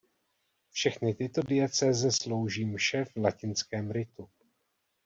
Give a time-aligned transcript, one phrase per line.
[0.69, 4.29] Všechny tyto diecéze slouží mše v latinském ritu.